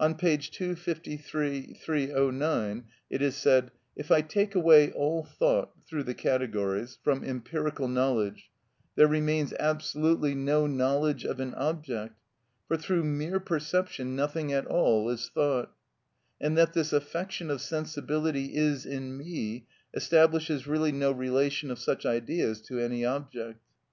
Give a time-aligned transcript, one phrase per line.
[0.00, 0.36] On p.
[0.36, 1.74] 253; V.
[1.74, 7.86] 309, it is said: "If I take away all thought (through the categories) from empirical
[7.86, 8.50] knowledge,
[8.96, 12.18] there remains absolutely no knowledge of an object,
[12.66, 15.70] for through mere perception nothing at all is thought,
[16.40, 22.04] and that this affection of sensibility is in me establishes really no relation of such
[22.04, 23.60] ideas to any object."